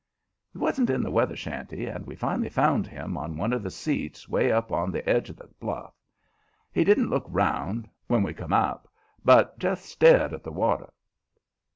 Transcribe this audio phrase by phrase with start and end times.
[0.51, 3.69] He wasn't in the weather shanty, and we finally found him on one of the
[3.69, 5.93] seats 'way up on the edge of the bluff.
[6.71, 8.87] He didn't look 'round when we come up,
[9.23, 10.91] but just stared at the water.